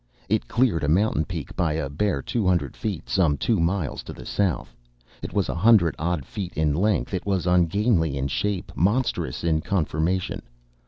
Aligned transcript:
It 0.29 0.47
cleared 0.47 0.83
a 0.83 0.87
mountain 0.87 1.25
peak 1.25 1.55
by 1.55 1.73
a 1.73 1.87
bare 1.87 2.23
two 2.23 2.47
hundred 2.47 2.75
feet, 2.75 3.07
some 3.07 3.37
two 3.37 3.59
miles 3.59 4.01
to 4.05 4.13
the 4.13 4.25
south. 4.25 4.75
It 5.21 5.31
was 5.31 5.47
a 5.47 5.53
hundred 5.53 5.95
odd 5.99 6.25
feet 6.25 6.53
in 6.57 6.73
length. 6.73 7.13
It 7.13 7.27
was 7.27 7.45
ungainly 7.45 8.17
in 8.17 8.27
shape, 8.27 8.71
monstrous 8.75 9.43
in 9.43 9.61
conformation. 9.61 10.41